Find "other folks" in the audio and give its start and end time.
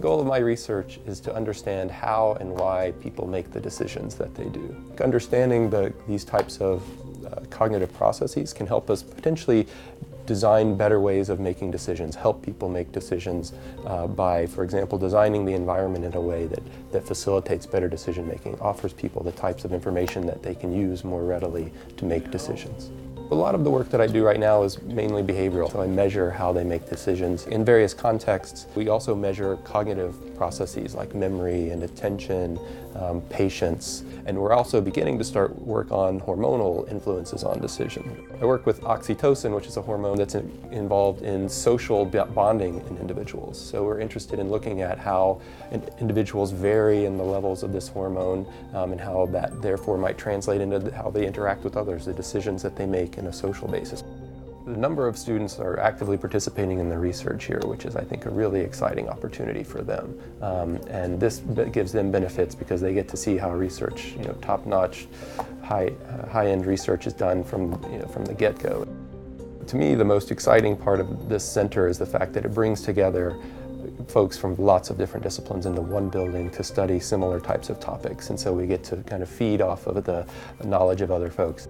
81.10-81.68